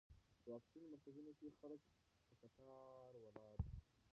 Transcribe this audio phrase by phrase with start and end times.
[0.41, 1.81] په واکسین مرکزونو کې خلک
[2.27, 3.69] په کتار ولاړ دي.